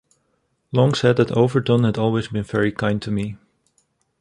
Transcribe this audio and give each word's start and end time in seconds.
Long 0.71 0.95
said 0.95 1.17
that 1.17 1.31
Overton 1.31 1.83
had 1.83 1.95
always 1.99 2.29
been 2.29 2.41
very 2.43 2.71
kind 2.71 2.99
to 3.03 3.11
me. 3.11 3.37